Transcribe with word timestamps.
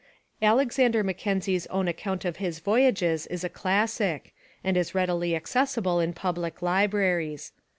Alexander 0.41 1.03
Mackenzie's 1.03 1.67
own 1.67 1.87
account 1.87 2.25
of 2.25 2.37
his 2.37 2.57
voyages 2.57 3.27
is 3.27 3.43
a 3.43 3.49
classic, 3.49 4.33
and 4.63 4.75
is 4.75 4.95
readily 4.95 5.35
accessible 5.35 5.99
in 5.99 6.11
public 6.11 6.63
libraries. 6.63 7.51